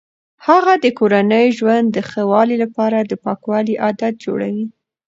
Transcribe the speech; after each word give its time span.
هغه 0.47 0.73
د 0.83 0.85
کورني 0.99 1.45
ژوند 1.57 1.87
د 1.91 1.97
ښه 2.09 2.21
والي 2.31 2.55
لپاره 2.63 2.97
د 3.01 3.11
پاکوالي 3.23 3.75
عادات 3.83 4.15
جوړوي. 4.25 4.65